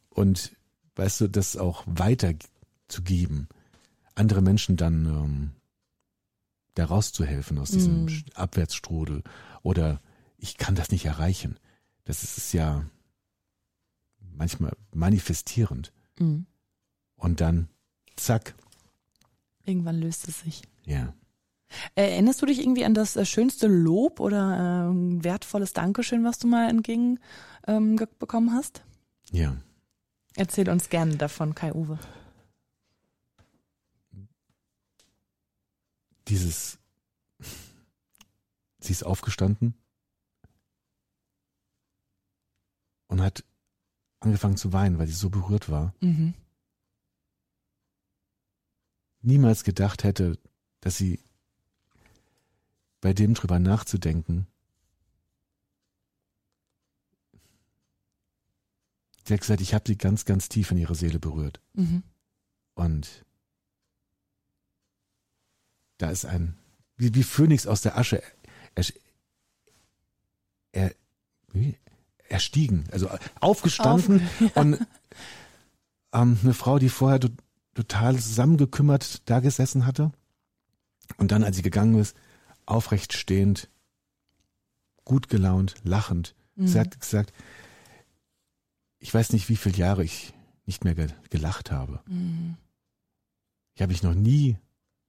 Und 0.08 0.56
weißt 0.94 1.22
du, 1.22 1.28
das 1.28 1.56
auch 1.56 1.82
weiterzugeben, 1.86 3.48
andere 4.14 4.40
Menschen 4.40 4.76
dann 4.76 5.06
ähm, 5.06 5.50
da 6.74 6.86
rauszuhelfen 6.86 7.58
aus 7.58 7.70
diesem 7.70 8.04
mhm. 8.04 8.24
Abwärtsstrudel 8.34 9.22
oder 9.62 10.00
ich 10.38 10.56
kann 10.56 10.76
das 10.76 10.90
nicht 10.90 11.04
erreichen. 11.04 11.58
Das 12.04 12.22
ist 12.22 12.52
ja 12.52 12.84
manchmal 14.36 14.76
manifestierend. 14.92 15.92
Mhm. 16.18 16.46
Und 17.16 17.40
dann, 17.40 17.68
zack. 18.16 18.54
Irgendwann 19.64 19.98
löst 19.98 20.28
es 20.28 20.40
sich. 20.40 20.62
Ja. 20.84 21.14
Erinnerst 21.94 22.42
du 22.42 22.46
dich 22.46 22.60
irgendwie 22.60 22.84
an 22.84 22.94
das 22.94 23.16
äh, 23.16 23.24
schönste 23.24 23.66
Lob 23.66 24.20
oder 24.20 24.90
äh, 24.90 25.24
wertvolles 25.24 25.72
Dankeschön, 25.72 26.24
was 26.24 26.38
du 26.38 26.46
mal 26.46 26.68
entgegen 26.68 27.18
ähm, 27.66 27.96
bekommen 28.18 28.52
hast? 28.52 28.82
Ja. 29.30 29.56
Erzähl 30.36 30.68
uns 30.68 30.88
gerne 30.88 31.16
davon, 31.16 31.54
Kai-Uwe. 31.54 31.98
Dieses, 36.28 36.78
sie 38.78 38.92
ist 38.92 39.04
aufgestanden 39.04 39.74
und 43.08 43.20
hat 43.20 43.44
angefangen 44.20 44.56
zu 44.56 44.72
weinen, 44.72 44.98
weil 44.98 45.06
sie 45.06 45.12
so 45.12 45.30
berührt 45.30 45.70
war. 45.70 45.94
Mhm. 46.00 46.34
Niemals 49.20 49.64
gedacht 49.64 50.04
hätte, 50.04 50.38
dass 50.80 50.96
sie 50.96 51.20
bei 53.04 53.12
dem 53.12 53.34
drüber 53.34 53.58
nachzudenken. 53.58 54.46
Sie 59.26 59.34
hat 59.34 59.42
gesagt, 59.42 59.60
ich 59.60 59.74
habe 59.74 59.84
sie 59.86 59.98
ganz, 59.98 60.24
ganz 60.24 60.48
tief 60.48 60.70
in 60.70 60.78
ihre 60.78 60.94
Seele 60.94 61.18
berührt. 61.18 61.60
Mhm. 61.74 62.02
Und 62.74 63.26
da 65.98 66.08
ist 66.08 66.24
ein, 66.24 66.56
wie, 66.96 67.14
wie 67.14 67.24
Phönix 67.24 67.66
aus 67.66 67.82
der 67.82 67.98
Asche, 67.98 68.22
er, 68.74 68.86
er, 70.72 70.94
wie? 71.52 71.76
erstiegen, 72.30 72.88
also 72.90 73.10
aufgestanden 73.38 74.22
Auf, 74.22 74.40
ja. 74.40 74.62
und 74.62 74.86
ähm, 76.14 76.38
eine 76.42 76.54
Frau, 76.54 76.78
die 76.78 76.88
vorher 76.88 77.20
to 77.20 77.28
total 77.74 78.16
zusammengekümmert 78.18 79.28
da 79.28 79.40
gesessen 79.40 79.84
hatte 79.84 80.10
und 81.18 81.32
dann, 81.32 81.44
als 81.44 81.56
sie 81.56 81.62
gegangen 81.62 81.98
ist, 81.98 82.16
aufrecht 82.66 83.12
stehend, 83.12 83.68
gut 85.04 85.28
gelaunt, 85.28 85.74
lachend. 85.82 86.34
Mhm. 86.56 86.66
Sie 86.66 86.78
hat 86.80 86.98
gesagt, 87.00 87.32
ich 88.98 89.12
weiß 89.12 89.32
nicht, 89.32 89.48
wie 89.48 89.56
viele 89.56 89.76
Jahre 89.76 90.04
ich 90.04 90.32
nicht 90.66 90.84
mehr 90.84 90.94
ge 90.94 91.08
gelacht 91.30 91.70
habe. 91.70 92.00
Mhm. 92.06 92.56
Ich 93.74 93.82
habe 93.82 93.92
mich 93.92 94.02
noch 94.02 94.14
nie 94.14 94.56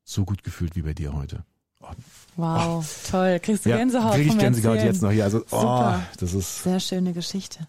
so 0.03 0.25
gut 0.25 0.43
gefühlt 0.43 0.75
wie 0.75 0.81
bei 0.81 0.93
dir 0.93 1.13
heute. 1.13 1.45
Oh, 1.81 1.87
Wow, 2.35 3.07
toll. 3.09 3.39
Kriegst 3.39 3.65
du 3.65 3.69
ja, 3.69 3.77
Gänsehaut 3.77 4.15
krieg 4.15 4.27
ich 4.27 4.37
Gänsehaut 4.37 4.75
Erzählen. 4.75 4.93
jetzt 4.93 5.01
noch 5.01 5.11
hier. 5.11 5.23
Also, 5.23 5.39
oh, 5.51 5.59
Super. 5.61 6.05
das 6.19 6.33
ist 6.33 6.63
Sehr 6.63 6.79
schöne 6.79 7.13
Geschichte. 7.13 7.67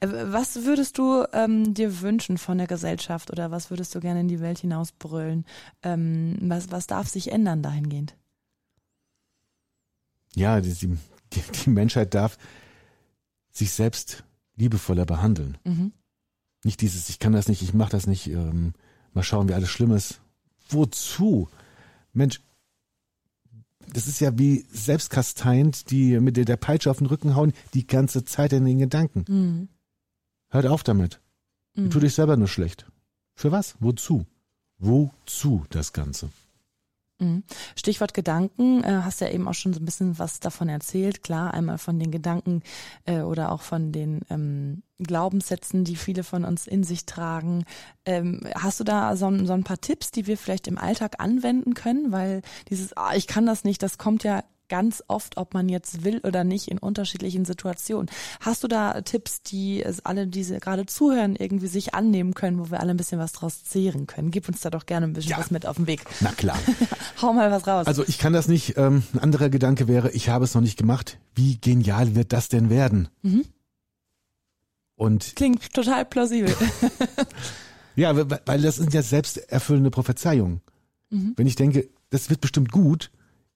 Äh, 0.00 0.08
Was 0.08 0.64
würdest 0.64 0.98
du 0.98 1.24
ähm, 1.32 1.74
dir 1.74 2.00
wünschen 2.00 2.38
von 2.38 2.58
der 2.58 2.66
Gesellschaft 2.66 3.30
oder 3.30 3.50
was 3.50 3.70
würdest 3.70 3.94
du 3.94 4.00
gerne 4.00 4.20
in 4.20 4.28
die 4.28 4.40
Welt 4.40 4.58
hinausbrüllen? 4.58 5.44
Ähm, 5.82 6.36
was, 6.40 6.70
was 6.72 6.86
darf 6.88 7.08
sich 7.08 7.30
ändern 7.30 7.62
dahingehend? 7.62 8.16
Ja, 10.34 10.60
die, 10.60 10.72
die, 10.74 10.96
die 11.64 11.70
Menschheit 11.70 12.14
darf 12.14 12.38
sich 13.50 13.72
selbst 13.72 14.24
liebevoller 14.56 15.04
behandeln. 15.06 15.58
Mhm. 15.64 15.92
Nicht 16.64 16.80
dieses, 16.82 17.08
ich 17.08 17.18
kann 17.18 17.32
das 17.32 17.48
nicht, 17.48 17.62
ich 17.62 17.74
mache 17.74 17.90
das 17.90 18.06
nicht, 18.06 18.28
ähm, 18.28 18.74
mal 19.12 19.22
schauen, 19.22 19.48
wie 19.48 19.54
alles 19.54 19.70
schlimm 19.70 19.92
ist. 19.92 20.20
Wozu? 20.68 21.48
Mensch, 22.12 22.40
das 23.92 24.06
ist 24.06 24.20
ja 24.20 24.38
wie 24.38 24.66
selbstkasteiend, 24.72 25.90
die 25.90 26.20
mit 26.20 26.36
der, 26.36 26.44
der 26.44 26.56
Peitsche 26.56 26.90
auf 26.90 26.98
den 26.98 27.06
Rücken 27.06 27.34
hauen, 27.34 27.52
die 27.74 27.86
ganze 27.86 28.24
Zeit 28.24 28.52
in 28.52 28.64
den 28.64 28.78
Gedanken. 28.78 29.24
Mhm. 29.26 29.68
Hört 30.50 30.66
auf 30.66 30.82
damit. 30.82 31.20
Du 31.74 31.82
Mhm. 31.82 31.90
tust 31.90 32.02
dich 32.04 32.14
selber 32.14 32.36
nur 32.36 32.48
schlecht. 32.48 32.86
Für 33.34 33.52
was? 33.52 33.74
Wozu? 33.80 34.26
Wozu 34.78 35.64
das 35.70 35.92
Ganze? 35.92 36.30
Mhm. 37.20 37.44
Stichwort 37.76 38.14
Gedanken, 38.14 38.82
äh, 38.82 39.00
hast 39.04 39.20
ja 39.20 39.28
eben 39.28 39.46
auch 39.46 39.54
schon 39.54 39.72
so 39.74 39.80
ein 39.80 39.84
bisschen 39.84 40.18
was 40.18 40.40
davon 40.40 40.68
erzählt. 40.68 41.22
Klar, 41.22 41.54
einmal 41.54 41.78
von 41.78 41.98
den 41.98 42.10
Gedanken 42.10 42.62
äh, 43.04 43.20
oder 43.20 43.52
auch 43.52 43.62
von 43.62 43.92
den 43.92 44.22
ähm, 44.30 44.82
Glaubenssätzen, 44.98 45.84
die 45.84 45.96
viele 45.96 46.24
von 46.24 46.44
uns 46.44 46.66
in 46.66 46.82
sich 46.82 47.06
tragen. 47.06 47.64
Ähm, 48.06 48.40
hast 48.54 48.80
du 48.80 48.84
da 48.84 49.14
so, 49.16 49.26
ein- 49.26 49.46
paar 49.64 49.80
Tipps, 49.80 50.10
die 50.10 50.26
wir 50.26 50.36
vielleicht 50.38 50.66
im 50.66 50.78
Alltag 50.78 51.16
anwenden 51.18 51.74
können? 51.74 52.10
Weil 52.12 52.42
dieses, 52.70 52.96
ah, 52.96 53.14
ich 53.14 53.26
kann 53.26 53.46
das 53.46 53.64
nicht, 53.64 53.82
das 53.82 53.98
kommt 53.98 54.24
ja 54.24 54.42
ganz 54.70 55.04
oft, 55.08 55.36
ob 55.36 55.52
man 55.52 55.68
jetzt 55.68 56.04
will 56.04 56.20
oder 56.24 56.44
nicht, 56.44 56.68
in 56.68 56.78
unterschiedlichen 56.78 57.44
Situationen. 57.44 58.08
Hast 58.40 58.64
du 58.64 58.68
da 58.68 59.02
Tipps, 59.02 59.42
die 59.42 59.82
es 59.82 60.06
alle, 60.06 60.26
die 60.26 60.42
gerade 60.44 60.86
zuhören, 60.86 61.36
irgendwie 61.36 61.66
sich 61.66 61.94
annehmen 61.94 62.32
können, 62.32 62.58
wo 62.58 62.70
wir 62.70 62.80
alle 62.80 62.92
ein 62.92 62.96
bisschen 62.96 63.18
was 63.18 63.32
draus 63.32 63.62
zehren 63.64 64.06
können? 64.06 64.30
Gib 64.30 64.48
uns 64.48 64.60
da 64.62 64.70
doch 64.70 64.86
gerne 64.86 65.06
ein 65.06 65.12
bisschen 65.12 65.32
Ja. 65.32 65.38
was 65.38 65.50
mit 65.50 65.66
auf 65.66 65.76
den 65.76 65.86
Weg. 65.86 66.04
Na 66.20 66.32
klar. 66.32 66.58
Hau 67.20 67.34
mal 67.34 67.50
was 67.50 67.66
raus. 67.66 67.86
Also 67.86 68.02
ich 68.06 68.18
kann 68.18 68.32
das 68.32 68.48
nicht. 68.48 68.78
Ähm, 68.78 69.02
ein 69.12 69.18
anderer 69.18 69.50
Gedanke 69.50 69.88
wäre, 69.88 70.10
ich 70.12 70.30
habe 70.30 70.44
es 70.46 70.54
noch 70.54 70.62
nicht 70.62 70.78
gemacht. 70.78 71.18
Wie 71.34 71.58
genial 71.60 72.14
wird 72.14 72.32
das 72.32 72.48
denn 72.48 72.70
werden? 72.70 73.08
Mhm. 73.20 73.44
Und 74.94 75.34
Klingt 75.36 75.72
total 75.72 76.04
plausibel. 76.04 76.54
ja, 77.96 78.14
weil 78.16 78.40
weil 78.44 78.62
das 78.62 78.76
sind 78.76 78.92
ja 78.94 79.02
selbsterfüllende 79.02 79.90
Prophezeiungen. 79.90 80.60
Mhm. 81.10 81.32
Wenn 81.36 81.46
ich 81.46 81.56
denke, 81.56 81.88
das 82.10 82.30
wird 82.30 82.40
bestimmt 82.40 82.70
gut, 82.70 83.10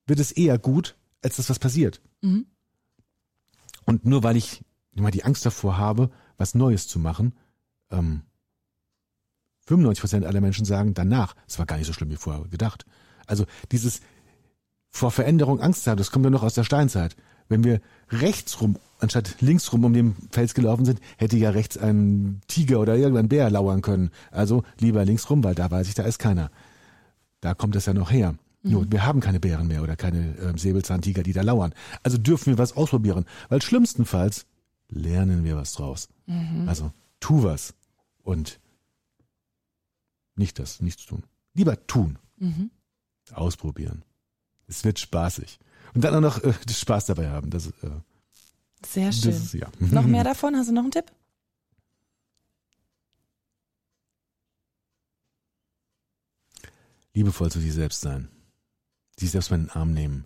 wird 0.07 0.21
es 0.21 0.33
eher 0.33 0.59
gut, 0.59 0.97
als 1.25 1.37
das, 1.37 1.51
was 1.51 1.59
passiert. 1.59 2.01
Mhm. 2.23 2.47
Und 3.85 4.07
nur 4.07 4.23
weil 4.23 4.37
ich 4.37 4.63
mal 4.95 5.11
die 5.11 5.25
Angst 5.25 5.45
davor 5.45 5.77
habe, 5.77 6.11
was 6.37 6.55
Neues 6.55 6.89
zu 6.89 6.99
machen, 6.99 7.35
ähm, 7.91 8.23
95 9.67 10.01
Prozent 10.01 10.27
aller 10.27 10.41
Menschen 10.41 10.65
sagen 10.65 10.95
danach, 10.95 11.35
es 11.47 11.59
war 11.59 11.67
gar 11.67 11.77
nicht 11.77 11.87
so 11.87 11.93
schlimm 11.93 12.11
wie 12.11 12.17
vorher 12.17 12.45
gedacht. 12.49 12.85
Also 13.27 13.47
dieses 13.73 14.01
vor 14.91 15.11
Veränderung 15.11 15.61
Angst 15.61 15.87
haben, 15.87 15.97
das 15.97 16.11
kommt 16.11 16.25
ja 16.25 16.31
noch 16.31 16.43
aus 16.43 16.55
der 16.55 16.65
Steinzeit. 16.65 17.17
Wenn 17.49 17.65
wir 17.65 17.81
rechts 18.11 18.61
rum, 18.61 18.77
anstatt 19.01 19.41
links 19.41 19.73
rum 19.73 19.85
um 19.85 19.93
den 19.93 20.17
Fels 20.31 20.55
gelaufen 20.55 20.85
sind, 20.85 21.01
hätte 21.17 21.37
ja 21.37 21.51
rechts 21.51 21.77
ein 21.77 22.41
Tiger 22.47 22.81
oder 22.81 22.97
irgendein 22.97 23.29
Bär 23.29 23.51
lauern 23.51 23.83
können. 23.83 24.11
Also 24.31 24.63
lieber 24.79 25.05
links 25.05 25.29
rum, 25.29 25.43
weil 25.45 25.55
da 25.55 25.71
weiß 25.71 25.89
ich, 25.89 25.95
da 25.95 26.05
ist 26.05 26.19
keiner. 26.19 26.51
Da 27.41 27.55
kommt 27.55 27.77
es 27.77 27.87
ja 27.87 27.93
noch 27.93 28.11
her. 28.11 28.37
Nur, 28.67 28.91
wir 28.91 29.05
haben 29.05 29.21
keine 29.21 29.41
Bären 29.41 29.67
mehr 29.69 29.83
oder 29.83 29.95
keine 29.95 30.37
äh, 30.39 30.59
Säbelzahntiger, 30.59 31.23
die 31.23 31.35
da 31.35 31.43
lauern. 31.43 31.75
Also 32.03 32.17
dürfen 32.17 32.47
wir 32.47 32.57
was 32.59 32.73
ausprobieren, 32.77 33.27
weil 33.51 33.61
schlimmstenfalls 33.61 34.47
lernen 34.89 35.45
wir 35.45 35.57
was 35.57 35.73
draus. 35.75 36.09
Also 36.67 36.91
tu 37.21 37.43
was 37.45 37.75
und 38.23 38.59
nicht 40.35 40.59
das, 40.59 40.81
nichts 40.81 41.05
tun. 41.05 41.23
Lieber 41.53 41.87
tun, 41.87 42.19
Mhm. 42.39 42.71
ausprobieren. 43.33 44.03
Es 44.67 44.83
wird 44.85 44.99
spaßig. 44.99 45.59
Und 45.95 46.03
dann 46.03 46.15
auch 46.17 46.21
noch 46.21 46.43
äh, 46.43 46.55
Spaß 46.69 47.07
dabei 47.07 47.29
haben. 47.31 47.51
Das, 47.51 47.67
äh, 47.69 47.91
Sehr 48.85 49.07
das 49.09 49.21
schön. 49.21 49.31
ist, 49.31 49.53
ja. 49.55 49.69
Noch 49.79 50.07
mehr 50.07 50.25
davon? 50.33 50.57
Hast 50.57 50.69
du 50.71 50.73
noch 50.73 50.83
einen 50.83 50.91
Tipp? 50.91 51.13
Liebevoll 57.15 57.51
zu 57.51 57.61
sich 57.61 57.73
selbst 57.73 58.01
sein. 58.01 58.29
Sich 59.19 59.31
selbst 59.31 59.51
mal 59.51 59.57
in 59.57 59.67
den 59.67 59.71
Arm 59.71 59.93
nehmen. 59.93 60.25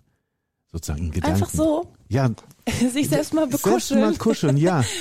Sozusagen 0.71 1.05
in 1.05 1.11
Gedanken. 1.11 1.35
Einfach 1.43 1.49
so, 1.53 1.91
Ja, 2.09 2.29
sich 2.91 3.09
selbst 3.09 3.33
mal 3.33 3.47
Selbst 3.49 3.63
bekuscheln. 3.63 4.01
mal 4.01 4.15
kuscheln, 4.17 4.57
ja. 4.57 4.83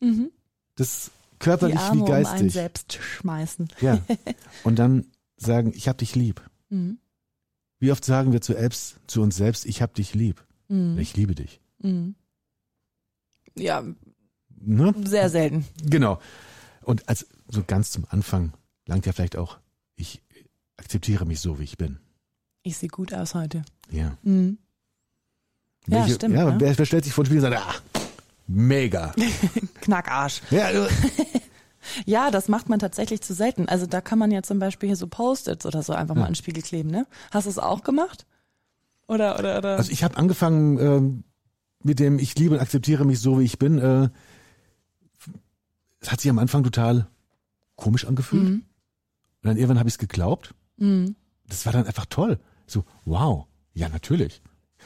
Mhm. 0.00 0.32
Das 0.74 1.12
körperlich 1.38 1.78
wie 1.78 1.98
um 2.00 2.02
einen 2.02 2.06
geistig. 2.06 2.52
selbst 2.52 2.94
schmeißen. 2.94 3.68
Ja. 3.80 4.00
Und 4.64 4.76
dann 4.80 5.06
sagen, 5.36 5.72
ich 5.76 5.86
hab 5.86 5.98
dich 5.98 6.16
lieb. 6.16 6.42
Mhm. 6.70 6.98
Wie 7.78 7.92
oft 7.92 8.04
sagen 8.04 8.32
wir 8.32 8.40
zu, 8.40 8.52
selbst, 8.54 8.96
zu 9.06 9.22
uns 9.22 9.36
selbst, 9.36 9.64
ich 9.64 9.80
hab 9.80 9.94
dich 9.94 10.14
lieb. 10.14 10.44
Mhm. 10.66 10.98
Ich 10.98 11.16
liebe 11.16 11.36
dich. 11.36 11.60
Mhm. 11.78 12.16
Ja, 13.56 13.84
Ne? 14.64 14.94
sehr 15.04 15.28
selten. 15.28 15.64
Genau. 15.84 16.20
Und 16.82 17.08
als 17.08 17.26
so 17.48 17.62
ganz 17.64 17.90
zum 17.92 18.04
Anfang 18.08 18.52
langt 18.86 19.06
ja 19.06 19.12
vielleicht 19.12 19.36
auch, 19.36 19.58
ich 19.96 20.20
akzeptiere 20.76 21.26
mich 21.26 21.40
so, 21.40 21.58
wie 21.60 21.64
ich 21.64 21.76
bin. 21.78 21.98
Ich 22.62 22.76
sehe 22.76 22.88
gut 22.88 23.12
aus 23.12 23.34
heute. 23.34 23.62
Ja. 23.90 24.16
Mhm. 24.22 24.58
Ja, 25.88 26.08
stimmt, 26.08 26.34
Ja, 26.36 26.44
ne? 26.52 26.60
wer, 26.60 26.78
wer 26.78 26.86
stellt 26.86 27.04
sich 27.04 27.12
vor 27.12 27.24
den 27.24 27.30
Spiegel 27.30 27.44
und 27.44 27.50
sagt, 27.52 27.66
ah, 27.66 28.00
mega. 28.46 29.12
Knackarsch. 29.80 30.42
ja, 30.50 30.70
äh, 30.70 30.88
Ja, 32.06 32.30
das 32.30 32.48
macht 32.48 32.68
man 32.68 32.78
tatsächlich 32.78 33.20
zu 33.22 33.34
selten. 33.34 33.68
Also 33.68 33.86
da 33.86 34.00
kann 34.00 34.16
man 34.18 34.30
ja 34.30 34.44
zum 34.44 34.60
Beispiel 34.60 34.88
hier 34.90 34.96
so 34.96 35.08
Post-its 35.08 35.66
oder 35.66 35.82
so 35.82 35.92
einfach 35.92 36.14
mal 36.14 36.20
Ja. 36.22 36.26
an 36.28 36.32
den 36.32 36.36
Spiegel 36.36 36.62
kleben, 36.62 36.88
ne? 36.90 37.06
Hast 37.32 37.46
du 37.46 37.50
es 37.50 37.58
auch 37.58 37.82
gemacht? 37.82 38.24
Oder, 39.08 39.36
oder, 39.40 39.58
oder? 39.58 39.76
also 39.76 39.90
ich 39.90 40.04
habe 40.04 40.16
angefangen 40.16 40.78
ähm, 40.78 41.24
mit 41.82 41.98
dem, 41.98 42.20
ich 42.20 42.36
liebe 42.38 42.54
und 42.54 42.60
akzeptiere 42.60 43.04
mich 43.04 43.18
so, 43.18 43.40
wie 43.40 43.44
ich 43.44 43.58
bin. 43.58 43.78
Äh, 43.78 44.10
es 45.98 46.12
hat 46.12 46.20
sich 46.20 46.30
am 46.30 46.38
Anfang 46.38 46.62
total 46.62 47.08
komisch 47.74 48.04
angefühlt. 48.06 48.44
Mhm. 48.44 48.54
Und 49.42 49.48
dann 49.48 49.56
irgendwann 49.56 49.80
habe 49.80 49.88
ich 49.88 49.94
es 49.96 49.98
geglaubt. 49.98 50.54
Mhm. 50.76 51.16
Das 51.48 51.66
war 51.66 51.72
dann 51.72 51.86
einfach 51.86 52.06
toll. 52.06 52.38
So, 52.72 52.84
wow, 53.04 53.46
ja, 53.74 53.88
natürlich. 53.90 54.40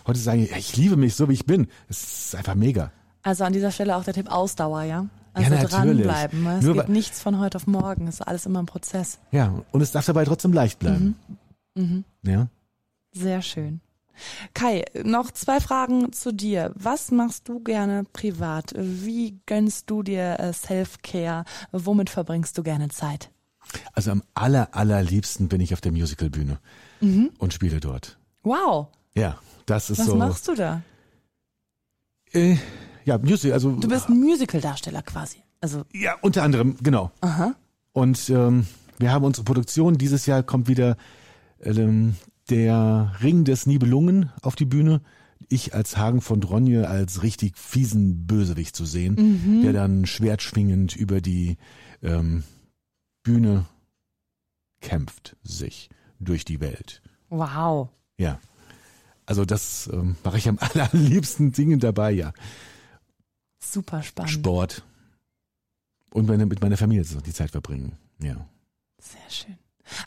Heute 0.07 0.19
sage 0.19 0.43
ich, 0.45 0.51
ich 0.53 0.77
liebe 0.77 0.97
mich 0.97 1.15
so, 1.15 1.29
wie 1.29 1.35
ich 1.35 1.47
bin. 1.47 1.69
Es 1.89 2.03
ist 2.27 2.35
einfach 2.35 2.55
mega. 2.57 2.91
Also 3.23 3.45
an 3.45 3.53
dieser 3.53 3.71
Stelle 3.71 3.97
auch 3.97 4.05
der 4.05 4.13
Tipp 4.15 4.29
Ausdauer, 4.31 4.83
ja? 4.83 5.07
Also 5.33 5.51
Ja, 5.55 5.63
natürlich. 5.63 6.05
dranbleiben. 6.07 6.43
ne? 6.43 6.59
Es 6.59 6.65
Nur 6.65 6.75
geht 6.75 6.89
nichts 6.89 7.21
von 7.21 7.39
heute 7.39 7.57
auf 7.57 7.67
morgen. 7.67 8.09
Es 8.09 8.17
ist 8.17 8.23
alles 8.23 8.45
immer 8.47 8.61
ein 8.61 8.67
Prozess. 8.67 9.19
Ja, 9.31 9.63
und 9.71 9.81
es 9.81 9.93
darf 9.93 10.05
dabei 10.07 10.25
trotzdem 10.25 10.53
leicht 10.53 10.79
bleiben. 10.81 11.17
Mhm. 11.77 12.05
Ja, 12.23 12.49
Sehr 13.13 13.41
schön. 13.43 13.81
Kai, 14.55 14.85
noch 15.05 15.31
zwei 15.31 15.61
Fragen 15.61 16.13
zu 16.13 16.33
dir. 16.33 16.73
Was 16.75 17.11
machst 17.11 17.49
du 17.49 17.61
gerne 17.61 18.05
privat? 18.13 18.73
Wie 18.77 19.39
gönnst 19.47 19.91
du 19.91 20.03
dir 20.03 20.41
äh, 20.41 20.53
Self-Care? 20.53 21.45
Womit 21.71 22.11
verbringst 22.11 22.57
du 22.59 22.63
gerne 22.63 22.89
Zeit? 22.89 23.31
Also 23.93 24.11
am 24.13 24.23
aller, 24.35 24.75
allerliebsten 24.75 25.49
bin 25.49 25.61
ich 25.61 25.75
auf 25.75 25.81
der 25.83 25.93
Musicalbühne 25.93 26.59
mhm. 27.01 27.31
und 27.39 27.53
spiele 27.53 27.81
dort. 27.81 28.19
Wow. 28.43 28.89
Ja, 29.17 29.39
das 29.67 29.91
ist 29.91 29.99
Was 29.99 30.07
so. 30.07 30.13
Was 30.13 30.19
machst 30.19 30.49
du 30.49 30.55
da? 30.55 30.83
Äh, 32.33 32.57
ja, 33.05 33.19
Musical, 33.19 33.53
also. 33.53 33.73
Du 33.73 33.89
bist 33.89 34.09
ein 34.09 34.21
Musical-Darsteller 34.21 35.03
quasi. 35.03 35.39
Also. 35.61 35.85
Ja, 35.93 36.17
unter 36.21 36.43
anderem, 36.43 36.77
genau. 36.83 37.11
Aha. 37.21 37.55
Und 37.93 38.29
ähm, 38.31 38.67
wir 38.99 39.13
haben 39.13 39.25
unsere 39.25 39.45
Produktion. 39.45 39.99
Dieses 39.99 40.27
Jahr 40.27 40.43
kommt 40.43 40.69
wieder 40.69 40.97
ähm, 41.61 42.17
der 42.51 43.13
Ring 43.23 43.45
des 43.45 43.67
Nibelungen 43.67 44.31
auf 44.43 44.55
die 44.55 44.67
Bühne. 44.67 45.01
Ich 45.49 45.75
als 45.75 45.97
Hagen 45.97 46.21
von 46.21 46.41
Dronje 46.41 46.89
als 46.89 47.23
richtig 47.23 47.57
fiesen 47.57 48.27
Bösewicht 48.27 48.75
zu 48.75 48.85
sehen, 48.85 49.15
mhm. 49.15 49.63
der 49.63 49.73
dann 49.73 50.07
schwertschwingend 50.07 50.97
über 50.97 51.21
die 51.21 51.57
ähm, 52.03 52.45
Bühne 53.23 53.67
kämpft 54.81 55.37
sich 55.43 55.89
durch 56.19 56.45
die 56.45 56.61
Welt. 56.61 57.03
Wow. 57.29 57.89
Ja. 58.19 58.39
Also 59.27 59.45
das 59.45 59.91
ähm, 59.93 60.17
mache 60.25 60.39
ich 60.39 60.49
am 60.49 60.59
allerliebsten 60.61 61.53
Dingen 61.53 61.81
dabei, 61.81 62.13
ja. 62.13 62.33
Super 63.59 64.03
spannend. 64.03 64.33
Sport. 64.33 64.85
Und 66.11 66.29
meine, 66.29 66.47
mit 66.47 66.61
meiner 66.61 66.77
Familie 66.77 67.05
die 67.05 67.33
Zeit 67.33 67.51
verbringen, 67.51 67.97
ja. 68.23 68.47
Sehr 68.99 69.31
schön. 69.31 69.59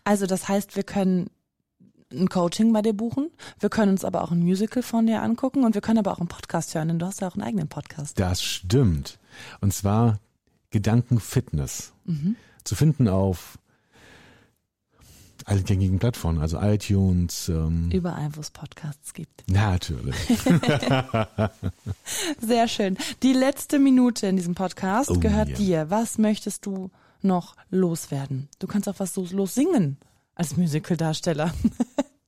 Also 0.03 0.25
das 0.25 0.47
heißt, 0.47 0.75
wir 0.75 0.83
können 0.83 1.29
ein 2.11 2.29
Coaching 2.29 2.73
bei 2.73 2.81
dir 2.81 2.93
buchen. 2.93 3.29
Wir 3.59 3.69
können 3.69 3.91
uns 3.91 4.03
aber 4.03 4.23
auch 4.23 4.31
ein 4.31 4.39
Musical 4.39 4.81
von 4.81 5.05
dir 5.05 5.21
angucken 5.21 5.63
und 5.63 5.75
wir 5.75 5.81
können 5.81 5.99
aber 5.99 6.11
auch 6.11 6.19
einen 6.19 6.27
Podcast 6.27 6.73
hören, 6.73 6.87
denn 6.87 6.99
du 6.99 7.05
hast 7.05 7.21
ja 7.21 7.27
auch 7.27 7.35
einen 7.35 7.43
eigenen 7.43 7.67
Podcast. 7.67 8.19
Das 8.19 8.41
stimmt. 8.41 9.19
Und 9.61 9.73
zwar 9.73 10.19
Gedankenfitness. 10.71 11.93
Mhm. 12.05 12.35
Zu 12.63 12.75
finden 12.75 13.07
auf 13.07 13.59
allen 15.49 15.65
gängigen 15.65 15.99
Plattformen, 15.99 16.39
also 16.39 16.59
iTunes. 16.61 17.49
Ähm, 17.49 17.89
Überall, 17.91 18.29
wo 18.35 18.41
es 18.41 18.51
Podcasts 18.51 19.13
gibt. 19.13 19.49
Natürlich. 19.49 20.15
Sehr 22.39 22.67
schön. 22.67 22.97
Die 23.23 23.33
letzte 23.33 23.79
Minute 23.79 24.27
in 24.27 24.35
diesem 24.35 24.53
Podcast 24.53 25.09
oh, 25.09 25.19
gehört 25.19 25.49
ja. 25.49 25.55
dir. 25.55 25.89
Was 25.89 26.19
möchtest 26.19 26.67
du 26.67 26.91
noch 27.21 27.55
loswerden? 27.71 28.47
Du 28.59 28.67
kannst 28.67 28.87
auch 28.87 28.99
was 28.99 29.15
los 29.15 29.55
singen 29.55 29.97
als 30.35 30.55
Musicaldarsteller. 30.55 31.51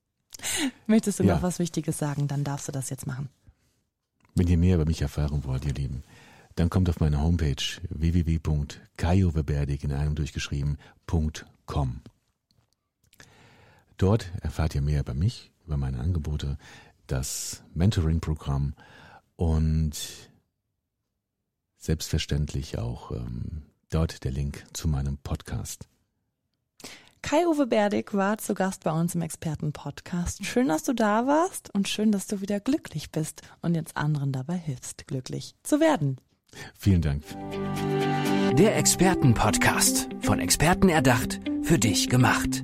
Möchtest 0.88 1.20
du 1.20 1.24
ja. 1.24 1.36
noch 1.36 1.44
was 1.44 1.60
Wichtiges 1.60 2.00
sagen, 2.00 2.28
dann 2.28 2.44
darfst 2.44 2.68
du 2.68 2.72
das 2.72 2.90
jetzt 2.90 3.06
machen. 3.06 3.30
Wenn 4.34 4.48
ihr 4.48 4.58
mehr 4.58 4.74
über 4.76 4.86
mich 4.86 5.04
erfahren 5.04 5.44
wollt, 5.46 5.66
ihr 5.66 5.74
Lieben, 5.74 6.04
dann 6.56 6.72
kommt 6.72 6.90
auf 6.90 7.00
meine 7.00 7.22
Homepage 7.22 7.64
www.kaioverberdig 7.90 9.84
in 9.84 9.94
einem 9.94 10.16
durchgeschrieben.com. 10.16 12.02
Dort 14.02 14.32
erfahrt 14.42 14.74
ihr 14.74 14.82
mehr 14.82 15.02
über 15.02 15.14
mich, 15.14 15.52
über 15.68 15.78
meine 15.78 16.00
Angebote, 16.00 16.58
das 17.06 17.62
Mentoring-Programm 17.76 18.74
und 19.36 19.92
selbstverständlich 21.78 22.80
auch 22.80 23.12
ähm, 23.12 23.62
dort 23.92 24.24
der 24.24 24.32
Link 24.32 24.66
zu 24.74 24.88
meinem 24.88 25.20
Podcast. 25.20 25.88
Kai-Uwe 27.22 27.68
Berdig 27.68 28.16
war 28.16 28.40
zu 28.40 28.56
Gast 28.56 28.84
bei 28.84 28.92
uns 28.92 29.14
im 29.14 29.22
Experten-Podcast. 29.22 30.44
Schön, 30.48 30.70
dass 30.70 30.82
du 30.82 30.94
da 30.94 31.28
warst 31.28 31.72
und 31.76 31.88
schön, 31.88 32.12
dass 32.12 32.26
du 32.26 32.42
wieder 32.42 32.60
glücklich 32.60 33.12
bist 33.12 33.44
und 33.62 33.76
jetzt 33.76 33.98
anderen 33.98 34.32
dabei 34.32 34.58
hilfst, 34.58 35.06
glücklich 35.06 35.54
zu 35.62 35.80
werden. 35.80 36.20
Vielen 36.76 37.04
Dank. 37.04 37.24
Der 38.58 38.76
Experten-Podcast. 38.78 40.10
Von 40.22 40.40
Experten 40.40 40.90
erdacht, 40.90 41.40
für 41.62 41.78
dich 41.78 42.10
gemacht. 42.10 42.64